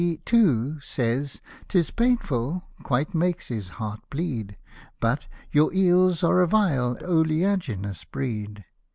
[0.25, 4.57] too, says "'tis painful"— "quite makes his heart bleed
[4.99, 8.65] "—But" your eels are a vile, oleaginous breed."